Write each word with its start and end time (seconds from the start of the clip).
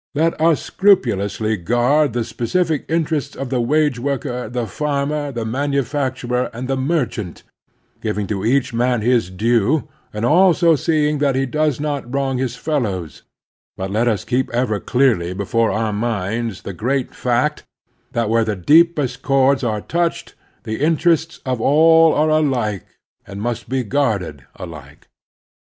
Let 0.15 0.33
us 0.41 0.67
scrupu 0.67 1.13
lously 1.15 1.63
guard 1.63 2.13
the 2.13 2.21
specif 2.21 2.83
interests 2.89 3.35
of 3.35 3.51
the 3.51 3.61
wage 3.61 3.99
worker, 3.99 4.49
the 4.49 4.65
farmer, 4.65 5.31
the 5.31 5.45
manufacturer, 5.45 6.49
and 6.55 6.67
the 6.67 6.75
mer 6.75 7.05
chant, 7.05 7.43
giving 8.01 8.25
to 8.25 8.43
each 8.43 8.73
man 8.73 9.01
his 9.01 9.29
due 9.29 9.87
and 10.11 10.25
also 10.25 10.75
seeing 10.75 11.19
that 11.19 11.35
he 11.35 11.45
does 11.45 11.79
not 11.79 12.11
wrong 12.11 12.39
his 12.39 12.55
fellows; 12.55 13.21
but 13.77 13.91
let 13.91 14.07
us 14.07 14.25
keep 14.25 14.49
ever 14.49 14.79
clearly 14.79 15.33
before 15.33 15.69
our 15.69 15.93
minds 15.93 16.63
the 16.63 16.73
great 16.73 17.13
fact 17.13 17.61
that, 18.13 18.27
where 18.27 18.43
the 18.43 18.55
deepest 18.55 19.21
chords 19.21 19.63
are 19.63 19.81
touched, 19.81 20.33
the 20.63 20.81
interests 20.83 21.41
of 21.45 21.61
all 21.61 22.15
are 22.15 22.29
alike 22.31 22.87
and 23.27 23.39
must 23.39 23.69
be 23.69 23.83
guarded 23.83 24.45
alike. 24.55 25.07